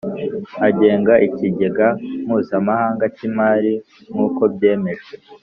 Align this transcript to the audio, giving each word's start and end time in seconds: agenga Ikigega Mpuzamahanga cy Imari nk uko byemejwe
agenga 0.67 1.13
Ikigega 1.27 1.87
Mpuzamahanga 2.25 3.03
cy 3.15 3.21
Imari 3.29 3.73
nk 4.11 4.17
uko 4.25 4.41
byemejwe 4.53 5.13